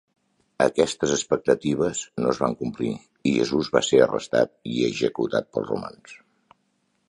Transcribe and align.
Aquestes 0.63 1.11
expectatives 1.17 2.01
no 2.23 2.31
es 2.31 2.41
van 2.45 2.57
complir 2.63 2.91
i 2.95 3.35
Jesús 3.35 3.71
va 3.77 3.85
ser 3.91 4.03
arrestat 4.07 4.53
i 4.73 4.77
executat 4.91 5.53
pels 5.55 5.71
romans. 5.75 6.21